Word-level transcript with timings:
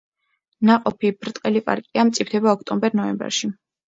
ნაყოფი 0.69 1.11
ბრტყელი 1.25 1.61
პარკია, 1.67 2.05
მწიფდება 2.07 2.55
ოქტომბერ-ნოემბერში. 2.57 3.51